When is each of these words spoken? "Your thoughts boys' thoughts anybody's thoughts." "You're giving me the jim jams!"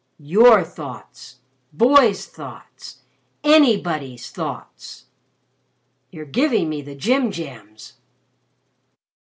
"Your 0.23 0.63
thoughts 0.63 1.41
boys' 1.71 2.25
thoughts 2.25 3.03
anybody's 3.43 4.31
thoughts." 4.31 5.05
"You're 6.09 6.25
giving 6.25 6.69
me 6.69 6.81
the 6.81 6.95
jim 6.95 7.29
jams!" 7.29 7.97